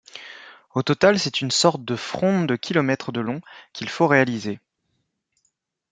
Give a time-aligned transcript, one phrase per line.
[0.73, 3.39] Au total, c'est une sorte de fronde de kilomètres de long
[3.71, 4.57] qu'il faut réaliser.